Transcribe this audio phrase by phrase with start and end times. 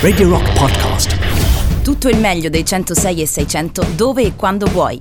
[0.00, 1.82] Radio Rock Podcast.
[1.82, 4.98] Tutto il meglio dei 106 e 600 dove e quando vuoi.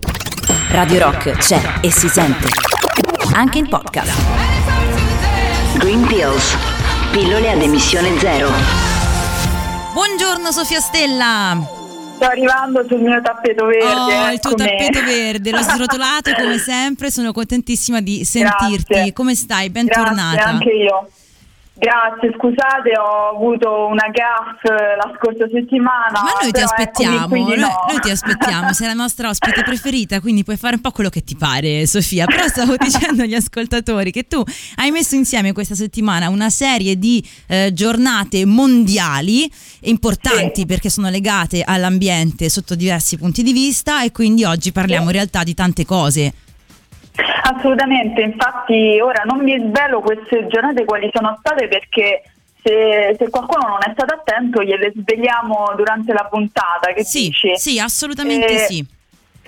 [0.72, 2.50] Radio Rock c'è e si sente.
[3.34, 4.12] Anche in podcast.
[5.78, 6.54] Green Pills.
[7.12, 8.50] Pillole ad emissione zero.
[9.94, 11.58] Buongiorno Sofia Stella.
[12.16, 13.86] Sto arrivando sul mio tappeto verde.
[13.88, 14.70] Oh, il tuo eccomi.
[14.70, 18.84] tappeto verde, l'ho srotolato come sempre, sono contentissima di sentirti.
[18.94, 19.14] Grazie.
[19.14, 19.70] Come stai?
[19.70, 20.44] Grazie, Bentornata.
[20.44, 21.10] anche io.
[21.78, 26.12] Grazie, scusate, ho avuto una gaff la scorsa settimana.
[26.14, 27.86] Ma noi ti eccomi aspettiamo, qui noi, no.
[27.90, 31.26] noi ti aspettiamo, sei la nostra ospite preferita, quindi puoi fare un po' quello che
[31.26, 32.26] ti pare, Sofia.
[32.28, 34.42] Però stavo dicendo agli ascoltatori che tu
[34.78, 39.52] hai messo insieme questa settimana una serie di eh, giornate mondiali
[39.82, 40.66] importanti Sì.
[40.66, 45.44] perché sono legate all'ambiente sotto diversi punti di vista e quindi oggi parliamo in realtà
[45.44, 46.34] di tante cose.
[47.48, 52.24] Assolutamente, infatti ora non vi svelo queste giornate quali sono state perché
[52.64, 56.92] se, se qualcuno non è stato attento gliele svegliamo durante la puntata.
[56.94, 57.56] Che Sì, dici?
[57.56, 58.94] sì, assolutamente Eh, sì.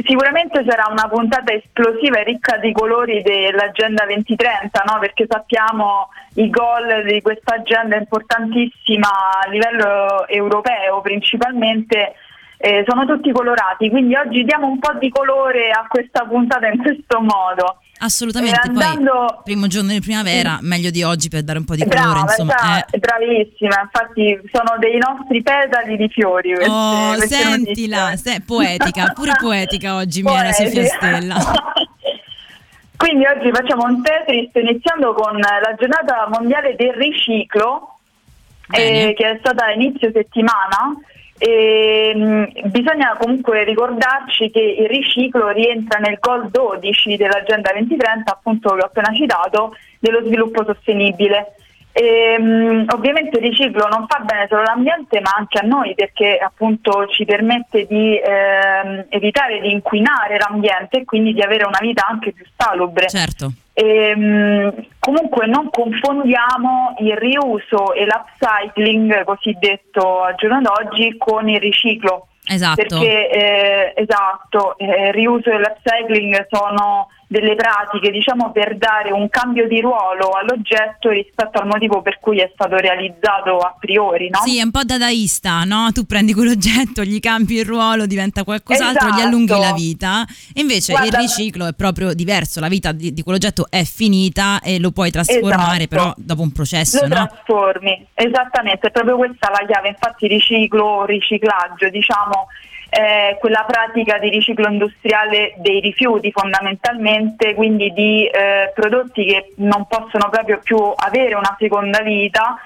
[0.05, 4.99] Sicuramente sarà una puntata esplosiva e ricca di colori dell'agenda 2030, no?
[4.99, 9.09] perché sappiamo i goal di questa agenda importantissima
[9.43, 12.13] a livello europeo principalmente.
[12.59, 16.79] eh, sono tutti colorati, quindi oggi diamo un po' di colore a questa puntata in
[16.81, 17.77] questo modo.
[17.99, 21.81] Assolutamente, andando- poi primo giorno di primavera, meglio di oggi per dare un po' di
[21.83, 22.53] colore, Brava, insomma.
[22.53, 22.99] esatto, eh.
[22.99, 26.53] bravissima, infatti sono dei nostri petali di fiori.
[26.53, 30.85] Queste, Oh, queste sentila, se- poetica, pure poetica oggi mi era Sofia.
[30.85, 31.35] Stella.
[32.95, 37.99] Quindi oggi facciamo un Tetris iniziando con la giornata mondiale del riciclo,
[38.71, 40.95] eh, che è stata inizio settimana.
[41.37, 48.73] E, mh, bisogna comunque ricordarci che il riciclo rientra nel goal 12 dell'agenda 2030, appunto
[48.73, 51.53] che ho appena citato, dello sviluppo sostenibile.
[51.91, 56.37] E, mh, ovviamente il riciclo non fa bene solo all'ambiente ma anche a noi perché
[56.37, 62.05] appunto ci permette di ehm, evitare di inquinare l'ambiente e quindi di avere una vita
[62.07, 63.09] anche più salubre.
[63.09, 63.51] Certo.
[63.79, 72.29] Ehm, comunque non confondiamo il riuso e l'upcycling cosiddetto al giorno d'oggi con il riciclo.
[72.43, 72.75] Esatto.
[72.75, 79.27] Perché eh, esatto, eh, il riuso e l'upcycling sono delle pratiche diciamo per dare un
[79.29, 84.39] cambio di ruolo all'oggetto rispetto al motivo per cui è stato realizzato a priori, no?
[84.45, 85.91] Sì, è un po' dadaista, no?
[85.91, 89.27] Tu prendi quell'oggetto, gli cambi il ruolo, diventa qualcos'altro, gli Esatto.
[89.27, 90.25] allunghi la vita.
[90.53, 94.61] E invece Guarda- il riciclo è proprio diverso, la vita di, di quell'oggetto è finita
[94.61, 95.87] e lo puoi trasformare Esatto.
[95.87, 97.27] però dopo un processo, lo no?
[97.27, 102.47] trasformi, esattamente, è proprio questa la chiave, infatti riciclo, riciclaggio, diciamo,
[102.89, 109.85] è quella pratica di riciclo industriale dei rifiuti fondamentalmente, quindi di eh, prodotti che non
[109.87, 112.57] possono proprio più avere una seconda vita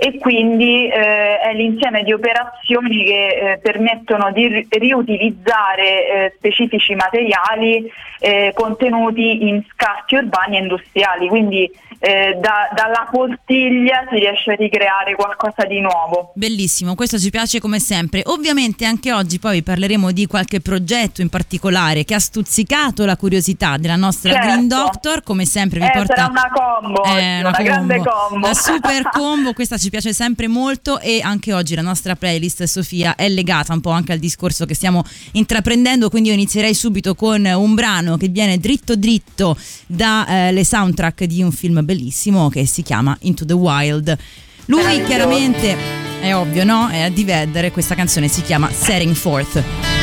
[0.00, 6.94] e quindi eh, è l'insieme di operazioni che eh, permettono di ri- riutilizzare eh, specifici
[6.94, 11.70] materiali eh, contenuti in scarti urbani e industriali, quindi
[12.00, 16.30] eh, da- dalla poltiglia si riesce a ricreare qualcosa di nuovo.
[16.34, 18.22] Bellissimo, questo ci piace come sempre.
[18.26, 23.76] Ovviamente anche oggi poi parleremo di qualche progetto in particolare che ha stuzzicato la curiosità
[23.78, 24.46] della nostra Certo.
[24.46, 28.46] Green Doctor, come sempre vi Eh, porta sarà una combo, oggi, una grande combo.
[28.46, 33.14] La super combo, questa ci piace sempre molto e anche oggi la nostra playlist Sofia
[33.14, 37.44] è legata un po' anche al discorso che stiamo intraprendendo, quindi io inizierei subito con
[37.44, 39.56] un brano che viene dritto dritto
[39.86, 44.16] dalle soundtrack di un film bellissimo che si chiama Into the Wild.
[44.66, 45.76] Lui chiaramente
[46.20, 46.88] è ovvio, no?
[46.88, 49.97] È di Vedder, questa canzone si chiama Setting Forth.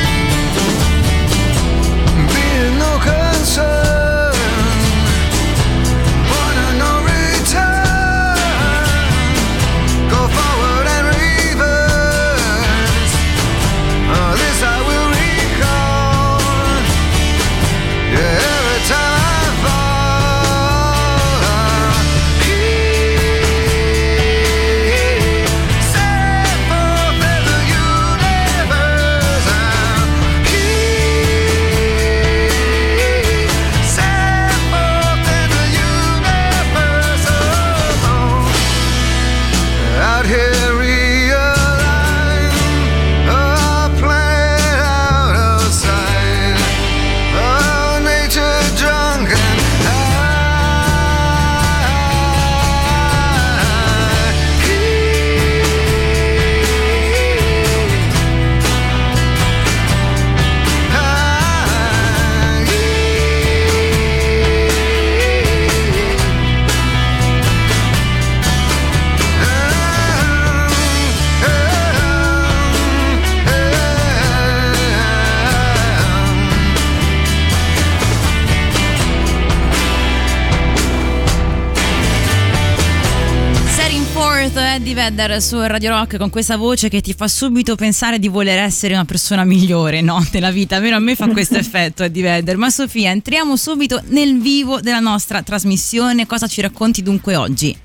[84.55, 88.93] Vedder su Radio Rock con questa voce che ti fa subito pensare di voler essere
[88.93, 90.25] una persona migliore no?
[90.31, 92.55] nella vita, almeno a me fa questo effetto Eddie Vedder.
[92.55, 97.77] Ma Sofia, entriamo subito nel vivo della nostra trasmissione, cosa ci racconti dunque oggi?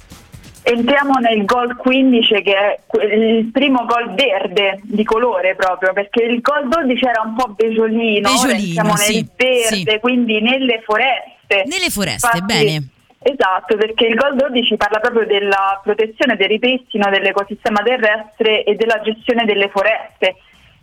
[0.62, 2.78] Entriamo nel gol 15 che è
[3.14, 8.28] il primo gol verde di colore proprio perché il gol 12 era un po' Beggiolino,
[8.28, 9.98] siamo nel sì, verde, sì.
[10.00, 11.64] quindi nelle foreste.
[11.66, 12.88] Nelle foreste, Infatti- bene.
[13.22, 18.98] Esatto, perché il Gol 12 parla proprio della protezione, del ripristino dell'ecosistema terrestre e della
[19.02, 20.36] gestione delle foreste,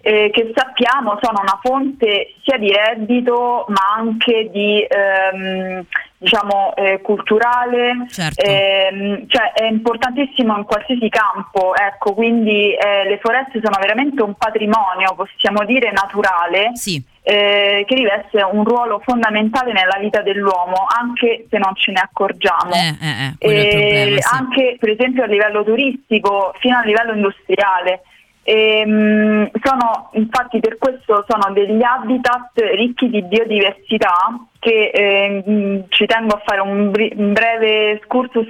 [0.07, 5.83] eh, che sappiamo sono una fonte sia di reddito ma anche di ehm,
[6.17, 8.41] diciamo eh, culturale, Certo.
[8.41, 14.33] ehm, cioè è importantissimo in qualsiasi campo, ecco, quindi eh, le foreste sono veramente un
[14.35, 21.47] patrimonio, possiamo dire, naturale Sì, eh, che riveste un ruolo fondamentale nella vita dell'uomo, anche
[21.49, 22.71] se non ce ne accorgiamo.
[22.71, 24.21] eh, eh, eh, problema.
[24.21, 24.35] Sì.
[24.37, 28.03] Anche per esempio a livello turistico, fino a livello industriale.
[28.49, 36.35] Ehm, sono, infatti per questo sono degli habitat ricchi di biodiversità che ehm, ci tengo
[36.35, 38.47] a fare un, bri- un breve excursus.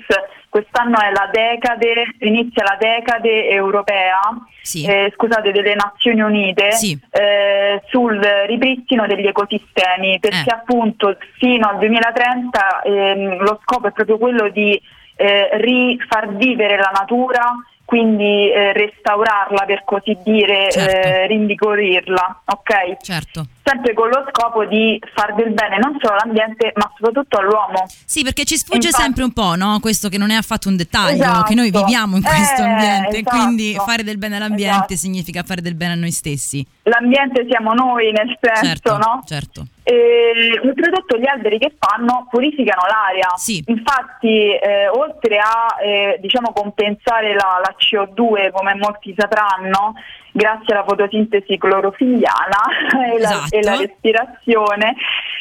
[0.49, 4.19] Quest'anno è la decade, inizia la decade europea
[4.61, 4.85] Sì.
[4.85, 6.99] eh, scusate, delle Nazioni Unite Sì.
[7.09, 10.53] eh, sul ripristino degli ecosistemi, perché Eh.
[10.53, 14.79] appunto fino al 2030 ehm, lo scopo è proprio quello di
[15.15, 17.41] eh, rifar vivere la natura,
[17.87, 21.07] quindi eh, restaurarla per così dire, Certo.
[21.07, 22.97] eh, rinvigorirla, ok?
[23.01, 23.45] Certo.
[23.67, 27.85] Sempre con lo scopo di far del bene non solo all'ambiente ma soprattutto all'uomo.
[28.05, 29.79] Sì, perché ci sfugge Infatti- sempre un po', no?
[29.81, 31.43] Questo che non è affatto un dettaglio, Esatto.
[31.43, 33.35] che noi viviamo in questo Eh, ambiente, esatto.
[33.35, 34.95] quindi fare del bene all'ambiente Esatto.
[34.95, 36.65] significa fare del bene a noi stessi.
[36.83, 39.21] L'ambiente siamo noi nel senso, Certo, no?
[39.25, 39.65] certo.
[39.83, 43.29] E oltretutto gli alberi che fanno purificano l'aria.
[43.35, 43.63] Sì.
[43.67, 49.93] Infatti, eh, oltre a eh, diciamo compensare la, la CO2, come molti sapranno,
[50.37, 52.61] grazie alla fotosintesi clorofilliana
[53.11, 53.55] e, la, Esatto.
[53.55, 54.95] e la respirazione,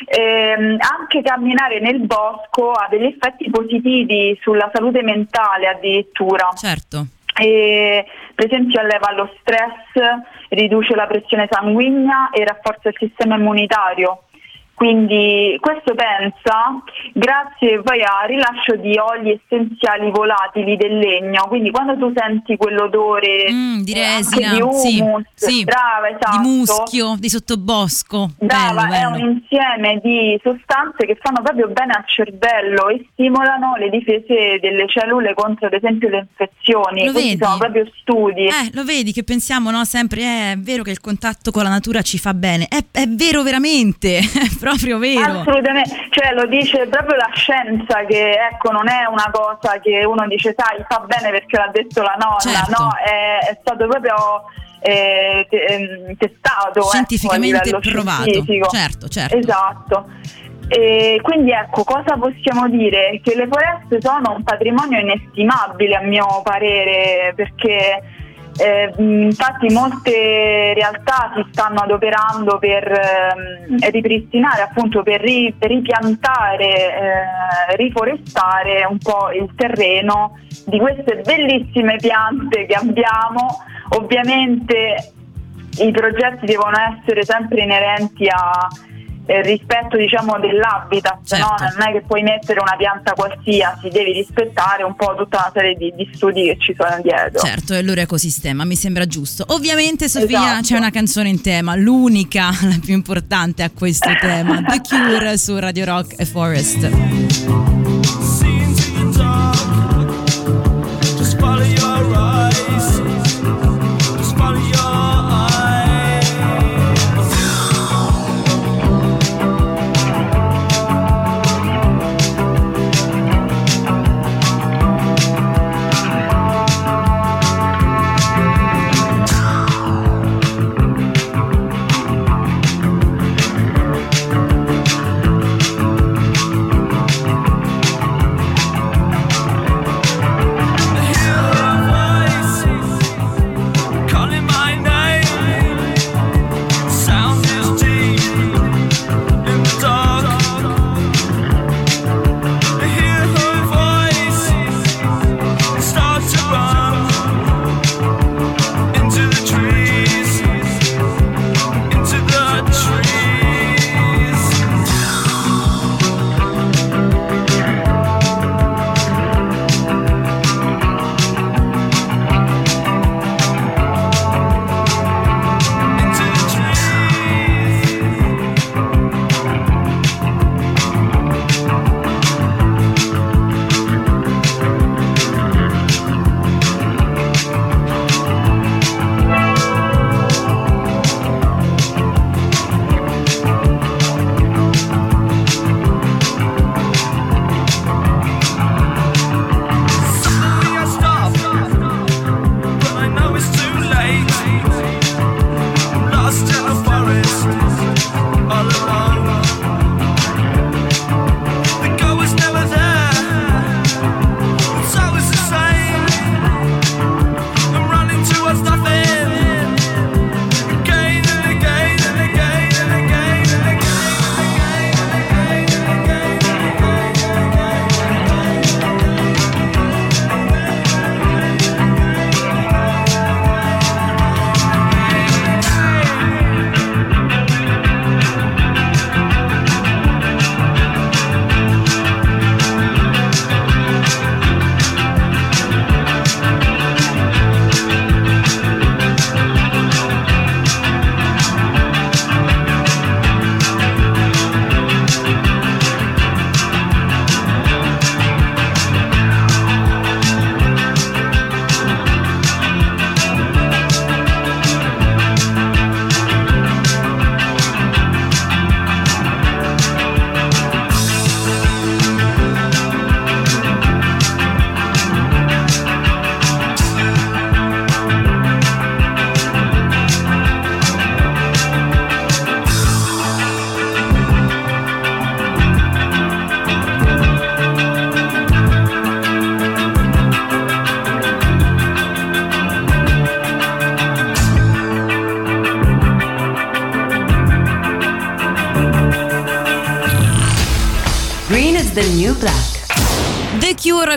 [0.06, 6.48] ehm, anche camminare nel bosco ha degli effetti positivi sulla salute mentale addirittura.
[6.54, 7.06] Certo.
[7.38, 14.22] E, per esempio alleva lo stress, riduce la pressione sanguigna e rafforza il sistema immunitario.
[14.76, 16.82] Quindi questo pensa
[17.14, 23.50] grazie poi al rilascio di oli essenziali volatili del legno, quindi quando tu senti quell'odore
[23.50, 25.64] Mm, di eh, resina, di sì, humus, sì.
[25.64, 26.38] brava, esatto.
[26.38, 28.31] Di muschio, di sottobosco.
[28.38, 29.25] Brava, bello, è bello.
[29.25, 34.87] un insieme di sostanze che fanno proprio bene al cervello e stimolano le difese delle
[34.88, 37.06] cellule contro ad esempio le infezioni.
[37.06, 37.44] Lo Questi vedi?
[37.44, 38.44] sono proprio studi.
[38.44, 41.70] Eh, lo vedi che pensiamo no, sempre, eh, è vero che il contatto con la
[41.70, 45.41] natura ci fa bene, è, è vero veramente, è proprio vero.
[45.41, 50.27] Assolutamente, cioè lo dice proprio la scienza che ecco non è una cosa che uno
[50.27, 52.83] dice sai fa bene perché l'ha detto la nonna, Certo.
[52.83, 54.15] no, è, è stato proprio
[54.81, 58.23] eh, ehm, testato ecco, Scientificamente livello provato.
[58.23, 58.69] scientifico.
[58.69, 59.37] Certo, certo.
[59.37, 60.07] Esatto.
[60.69, 63.21] E quindi ecco, cosa possiamo dire?
[63.23, 68.03] Che le foreste sono un patrimonio inestimabile a mio parere, perché
[68.58, 77.77] eh, infatti molte realtà si stanno adoperando per ehm, ripristinare, appunto per ri- ripiantare, eh,
[77.77, 83.63] riforestare un po' il terreno di queste bellissime piante che abbiamo.
[83.91, 85.13] Ovviamente
[85.79, 88.69] i progetti devono essere sempre inerenti a
[89.27, 91.45] eh, rispetto diciamo dell'habitat, Certo.
[91.45, 91.56] no?
[91.77, 95.75] non è che puoi mettere una pianta qualsiasi, devi rispettare un po' tutta una serie
[95.75, 97.41] di, di studi che ci sono dietro.
[97.41, 99.45] Certo, è il loro ecosistema, mi sembra giusto.
[99.49, 100.63] Ovviamente, Sofia, Esatto.
[100.63, 105.59] c'è una canzone in tema, l'unica, la più importante a questo tema, The Cure su
[105.59, 107.66] Radio Rock e Forest.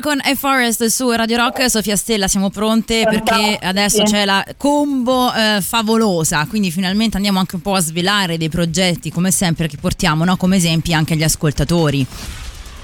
[0.01, 5.31] Con A Forest su Radio Rock, Sofia Stella, siamo pronte perché adesso c'è la combo
[5.33, 9.77] eh, favolosa, quindi finalmente andiamo anche un po' a svelare dei progetti come sempre che
[9.79, 10.37] portiamo no?
[10.37, 12.05] come esempi anche agli ascoltatori.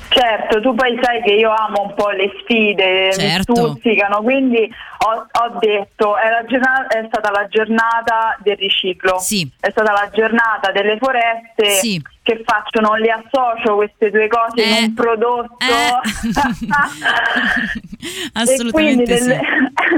[0.10, 3.52] Certo, tu poi sai che io amo un po' le sfide, Certo.
[3.54, 9.50] mi stuzzicano, quindi ho, ho detto è, giornata- è stata la giornata del riciclo, Sì.
[9.60, 12.02] è stata la giornata delle foreste Sì.
[12.26, 14.68] Che facciano, le associo queste due cose Eh.
[14.80, 15.56] in un prodotto.
[15.60, 15.94] Eh.
[18.06, 19.28] E Assolutamente quindi sì.
[19.28, 19.42] nelle,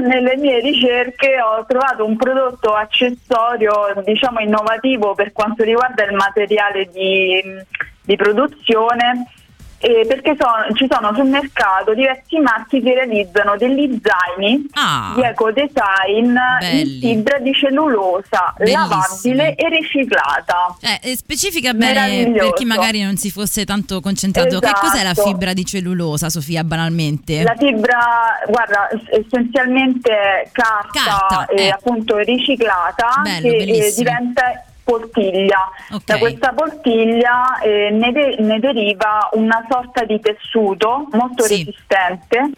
[0.06, 3.72] nelle mie ricerche ho trovato un prodotto accessorio,
[4.04, 7.42] diciamo innovativo per quanto riguarda il materiale di,
[8.02, 9.26] di produzione.
[9.80, 15.12] Eh, perché sono- ci sono sul mercato diversi marchi che realizzano degli zaini Ah.
[15.14, 16.36] di ecodesign
[16.72, 18.86] in fibra di cellulosa, Bellissimi.
[18.88, 20.76] lavabile e riciclata.
[21.02, 24.58] Eh, specifica bene per chi magari non si fosse tanto concentrato.
[24.58, 24.86] Che Esatto.
[24.88, 27.42] cos'è la fibra di cellulosa, Sofia, banalmente?
[27.42, 27.98] La fibra,
[28.48, 30.88] guarda, es- essenzialmente è carta,
[31.28, 34.10] Carta, eh, appunto riciclata Bello, che eh, bellissimo.
[34.10, 35.68] diventa poltiglia.
[35.92, 36.04] Ok.
[36.06, 41.58] Da questa poltiglia eh, ne, de- ne deriva una sorta di tessuto molto Sì.
[41.58, 42.50] resistente.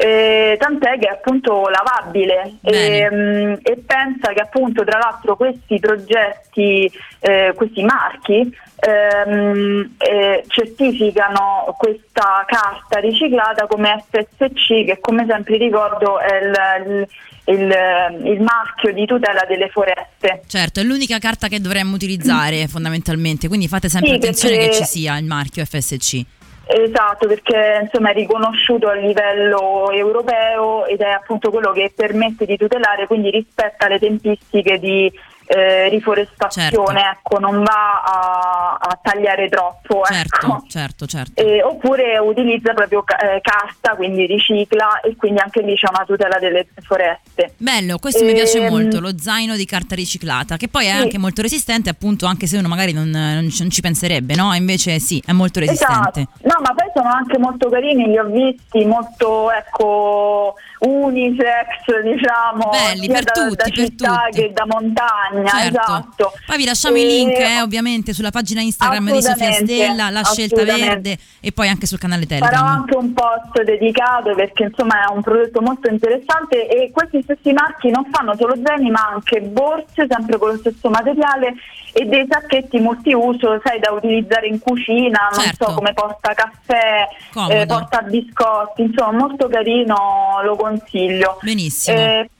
[0.00, 5.80] eh, tant'è che è appunto lavabile e, mm, e pensa che appunto tra l'altro questi
[5.80, 15.56] progetti, eh, questi marchi ehm, eh, certificano questa carta riciclata come FSC che come sempre
[15.56, 16.54] ricordo è il,
[16.86, 17.08] il-
[17.48, 20.42] il- il marchio di tutela delle foreste.
[20.46, 24.76] Certo, è l'unica carta che dovremmo utilizzare fondamentalmente, quindi fate sempre Sì, attenzione perché- che
[24.76, 26.24] ci sia il marchio FSC.
[26.70, 32.58] Esatto, perché insomma è riconosciuto a livello europeo ed è appunto quello che permette di
[32.58, 35.10] tutelare, quindi rispetta le tempistiche di
[35.48, 37.18] eh, riforestazione, Certo.
[37.18, 40.02] ecco, non va a, a tagliare troppo.
[40.04, 40.64] Certo, ecco.
[40.68, 41.42] certo, certo.
[41.42, 46.38] Eh, oppure utilizza proprio eh, carta, quindi ricicla e quindi anche lì c'è una tutela
[46.38, 47.54] delle foreste.
[47.56, 50.96] Bello, questo mi piace Ehm, molto, lo zaino di carta riciclata, che poi è sì.
[50.96, 54.52] anche molto resistente, appunto, anche se uno magari non, non ci non ci penserebbe, no?
[54.54, 56.20] Invece sì, è molto resistente.
[56.20, 56.48] Esatto.
[56.48, 63.04] No, ma poi sono anche molto carini, li ho visti molto ecco unisex, diciamo, Belli,
[63.04, 64.40] sia per da, tutti, da per città tutti.
[64.40, 65.80] che da montagna, Certo.
[65.80, 66.32] esatto.
[66.46, 70.22] Poi vi lasciamo i E- link, eh, ovviamente, sulla pagina Instagram di Sofia Stella, la
[70.24, 72.66] scelta verde e poi anche sul canale Farò Telegram.
[72.66, 77.90] anche un post dedicato perché insomma è un prodotto molto interessante e questi stessi marchi
[77.90, 81.54] non fanno solo zaini ma anche borse sempre con lo stesso materiale
[81.92, 85.68] e dei sacchetti multiuso, sai, da utilizzare in cucina, non Certo.
[85.68, 87.08] so come porta caffè,
[87.50, 91.38] eh, porta biscotti, insomma molto carino, lo consiglio.
[91.42, 91.96] Benissimo.
[91.98, 92.30] Eh,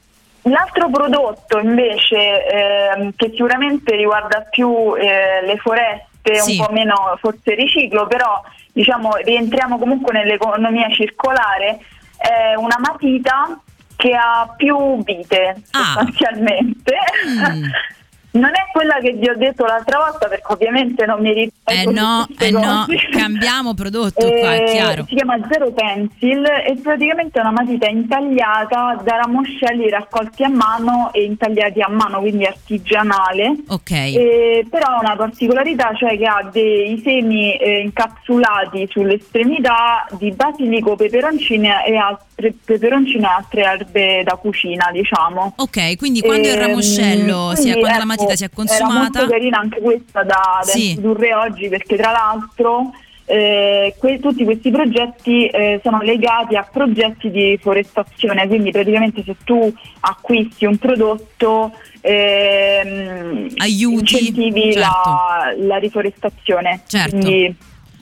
[0.43, 6.57] L'altro prodotto invece ehm, che sicuramente riguarda più eh, le foreste, Sì.
[6.57, 11.79] un po' meno forse riciclo, però diciamo rientriamo comunque nell'economia circolare,
[12.17, 13.59] è una matita
[13.97, 15.83] che ha più vite Ah.
[15.95, 16.95] sostanzialmente.
[17.27, 17.63] Mm.
[18.31, 21.91] Non è quella che vi ho detto l'altra volta perché ovviamente non mi ricordo Eh
[21.91, 25.05] no, eh no, cambiamo prodotto qua, è Eh, chiaro.
[25.07, 31.09] Si chiama Zero Pencil e praticamente è una matita intagliata da ramoscelli raccolti a mano
[31.11, 33.55] e intagliati a mano, quindi artigianale.
[33.67, 33.91] Ok.
[33.91, 40.31] Eh, però ha una particolarità, cioè che ha dei semi eh, incapsulati sulle estremità di
[40.31, 42.25] basilico, peperoncino e altre,
[42.63, 45.53] peperoncino e altre erbe da cucina, diciamo.
[45.57, 48.49] Ok, quindi quando il Ehm, ramoscello, si è- quindi, quando la ecco, matita si è
[48.49, 50.89] consumata, molto carina anche questa da, da Sì.
[50.91, 52.91] introdurre oggi perché tra l'altro
[53.31, 59.35] eh, que- tutti questi progetti eh, sono legati a progetti di forestazione, quindi praticamente se
[59.43, 64.79] tu acquisti un prodotto ehm, Aiuti, incentivi certo.
[64.79, 66.81] la, la riforestazione.
[66.87, 67.17] Certo.
[67.17, 67.55] Quindi,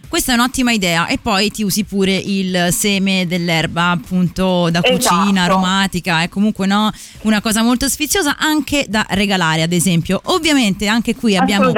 [0.07, 5.21] questa è un'ottima idea e poi ti usi pure il seme dell'erba appunto da cucina,
[5.21, 5.39] Esatto.
[5.39, 10.21] aromatica, è comunque no, una cosa molto sfiziosa anche da regalare ad esempio.
[10.25, 11.71] Ovviamente anche qui abbiamo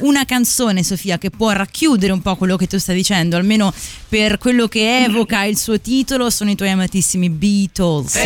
[0.00, 3.72] una canzone Sofia che può racchiudere un po' quello che tu stai dicendo, almeno
[4.08, 8.16] per quello che evoca il suo titolo, sono i tuoi amatissimi Beatles.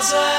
[0.00, 0.37] Sarah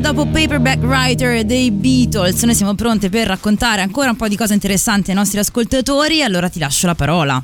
[0.00, 4.52] Dopo Paperback Writer dei Beatles, noi siamo pronte per raccontare ancora un po' di cose
[4.52, 7.42] interessanti ai nostri ascoltatori, allora ti lascio la parola.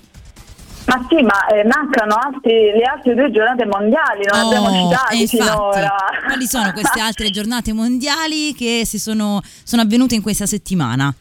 [0.86, 4.74] Ma sì, ma eh, mancano altri- le altre due giornate mondiali, non abbiamo Oh,
[5.10, 5.94] e infatti, finora.
[6.26, 11.12] quali sono queste altre giornate mondiali che si sono, sono avvenute in questa settimana?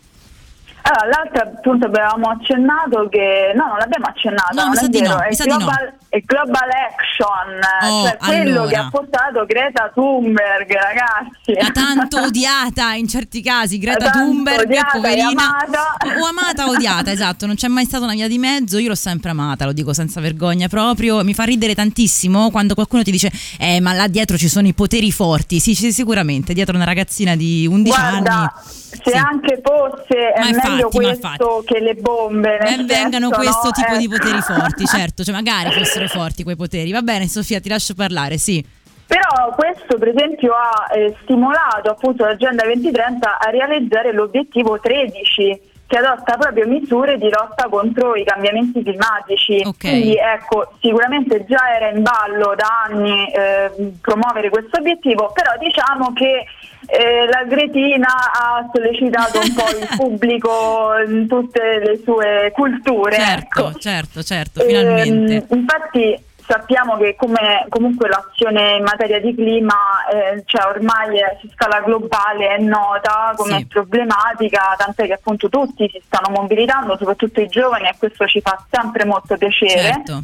[0.91, 5.19] Allora, l'altra appunto avevamo accennato che no, non l'abbiamo accennato, No, non è vero, no,
[5.21, 5.58] è di no.
[5.58, 7.60] global, è Global Action,
[7.91, 8.67] Oh, cioè quello allora.
[8.69, 11.54] che ha portato Greta Thunberg, ragazzi.
[11.62, 15.28] La tanto odiata in certi casi, Greta tanto Thunberg, odiata poverina.
[15.30, 16.19] amata.
[16.19, 18.95] O amata o odiata, esatto, non c'è mai stata una via di mezzo, io l'ho
[18.95, 23.32] sempre amata, lo dico senza vergogna proprio, mi fa ridere tantissimo quando qualcuno ti dice
[23.60, 25.60] "Eh, ma là dietro ci sono i poteri forti".
[25.60, 28.49] Sì, sì, sicuramente, dietro una ragazzina di 11 Guarda, anni.
[28.63, 29.15] se sì.
[29.17, 32.57] anche fosse è Ma infatti, meglio questo che le bombe.
[32.61, 33.71] Ben vengano senso, questo no?
[33.71, 33.97] tipo Eh.
[33.97, 36.91] di poteri forti, certo, cioè magari fossero forti quei poteri.
[36.91, 38.65] Va bene, Sofia, ti lascio parlare, sì.
[39.05, 45.59] Però questo per esempio ha eh, stimolato appunto l'Agenda 2030 a realizzare l'obiettivo 13
[45.89, 49.63] che adotta proprio misure di lotta contro i cambiamenti climatici.
[49.65, 49.80] Ok.
[49.80, 56.13] Quindi ecco, sicuramente già era in ballo da anni eh, promuovere questo obiettivo, però diciamo
[56.13, 56.45] che
[56.86, 63.15] eh, la Gretina ha sollecitato un po' il pubblico in tutte le sue culture.
[63.15, 63.80] Certo, ecco.
[63.80, 65.36] certo, certo, finalmente.
[65.38, 69.75] Ehm, infatti sappiamo che come comunque l'azione in materia di clima
[70.12, 73.65] eh, cioè ormai su scala globale è nota come Sì.
[73.67, 78.65] problematica, tant'è che appunto tutti si stanno mobilitando, soprattutto i giovani e questo ci fa
[78.67, 79.79] sempre molto piacere.
[79.79, 80.23] Certo.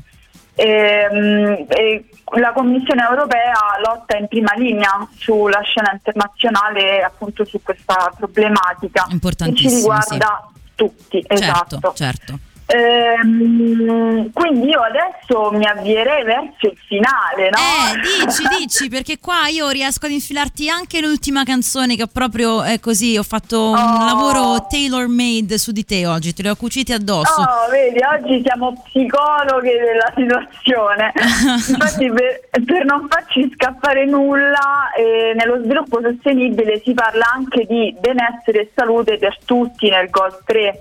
[0.56, 2.06] Ehm, e
[2.38, 3.54] la Commissione europea
[3.86, 11.22] lotta in prima linea sulla scena internazionale appunto su questa problematica che ci riguarda tutti.
[11.22, 11.94] Certo, esatto.
[11.94, 12.40] certo.
[12.68, 17.58] Ehm, quindi io adesso mi avvierei verso il finale, no?
[17.58, 22.64] Eh, dici, dici, perché qua io riesco ad infilarti anche l'ultima canzone che ho proprio
[22.64, 24.06] è così, ho fatto un Oh.
[24.06, 27.40] lavoro tailor made su di te oggi, te le ho cucite addosso.
[27.42, 31.14] Oh, vedi, oggi siamo psicologhe della situazione.
[31.70, 37.96] Infatti, per, per non farci scappare nulla, eh, nello sviluppo sostenibile si parla anche di
[38.00, 40.80] benessere e salute per tutti nel GOL 3.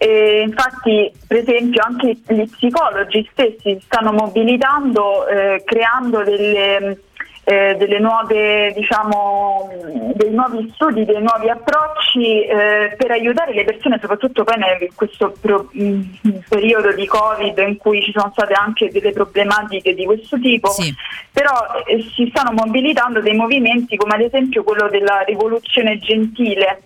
[0.00, 7.00] E infatti, per esempio, anche gli psicologi stessi si stanno mobilitando, eh, creando delle,
[7.42, 9.72] eh, delle nuove, diciamo,
[10.14, 15.34] dei nuovi studi, dei nuovi approcci eh, per aiutare le persone, soprattutto poi in questo
[15.40, 16.00] pro- mh,
[16.48, 20.68] periodo di Covid in cui ci sono state anche delle problematiche di questo tipo.
[20.70, 20.94] Sì.
[21.32, 21.52] Però
[21.86, 26.82] eh, si stanno mobilitando dei movimenti come ad esempio quello della rivoluzione gentile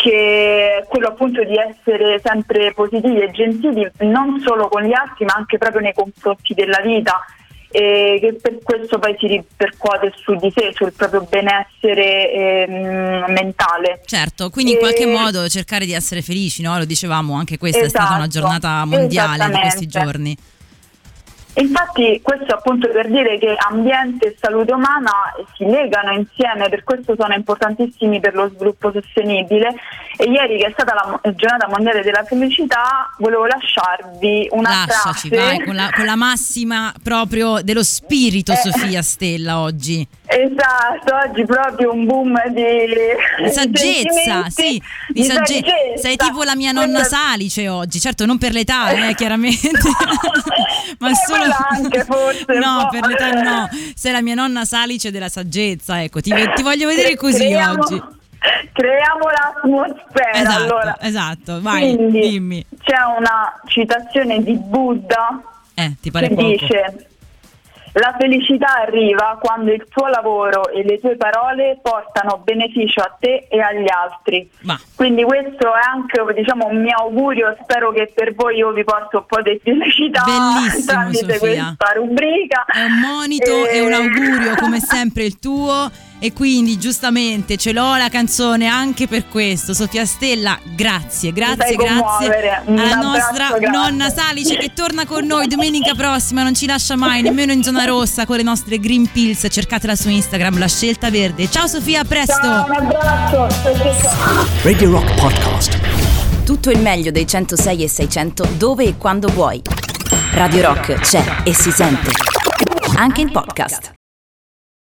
[0.00, 5.34] che quello appunto di essere sempre positivi e gentili non solo con gli altri ma
[5.36, 7.22] anche proprio nei confronti della vita
[7.72, 14.00] e che per questo poi si ripercuote su di sé, sul proprio benessere ehm, mentale.
[14.06, 16.76] Certo, quindi in qualche modo cercare di essere felici, no?
[16.78, 20.36] Lo dicevamo, anche questa è stata una Esatto, giornata mondiale di questi giorni.
[21.60, 25.10] Infatti questo appunto per dire che ambiente e salute umana
[25.56, 29.74] si legano insieme, per questo sono importantissimi per lo sviluppo sostenibile
[30.16, 35.28] e ieri che è stata la mo- giornata mondiale della felicità volevo lasciarvi una Lasciaci,
[35.28, 38.56] frase vai, con la, con la massima proprio dello spirito, Eh.
[38.56, 40.06] Sofia Stella, oggi.
[40.32, 42.62] Esatto, oggi proprio un boom di
[43.42, 45.60] Di saggezza, sì, di sagge-
[45.96, 49.68] Sei tipo la mia nonna Questa- Salice oggi, certo non per l'età, eh, chiaramente,
[51.00, 51.52] ma Eh, solo...
[51.70, 56.32] anche forse no, per l'età no, sei la mia nonna Salice della saggezza, ecco, ti,
[56.54, 58.02] ti voglio vedere così creiamo- oggi.
[58.72, 60.96] Creiamo l'atmosfera Esatto, allora.
[61.00, 62.64] esatto, vai, Quindi, dimmi.
[62.82, 65.40] C'è una citazione di Buddha
[65.74, 66.26] Eh, che poco?
[66.34, 67.09] dice
[67.92, 73.46] la felicità arriva quando il tuo lavoro e le tue parole portano beneficio a te
[73.50, 74.48] e agli altri.
[74.60, 78.84] Ma Quindi questo è anche diciamo, un mio augurio, spero che per voi io vi
[78.84, 81.38] porto un po' di felicità Bellissimo, tramite Sofia.
[81.38, 82.64] questa rubrica.
[82.66, 87.72] È un monito E- e un augurio come sempre il tuo e quindi giustamente ce
[87.72, 89.74] l'ho la canzone anche per questo.
[89.74, 93.70] Sofia Stella, grazie, grazie, grazie alla nostra grande.
[93.70, 97.84] nonna Salice che torna con noi domenica prossima, non ci lascia mai nemmeno in zona
[97.84, 99.46] rossa con le nostre Green Pills.
[99.50, 101.50] Cercatela su Instagram, la scelta verde.
[101.50, 102.40] Ciao Sofia, a presto.
[102.40, 103.48] Ciao, un abbraccio.
[104.62, 105.78] Radio Rock Podcast.
[106.44, 109.62] Tutto il meglio dei 106 e 600 dove e quando vuoi.
[110.32, 112.10] Radio Rock c'è e si sente.
[112.96, 113.98] Anche in podcast.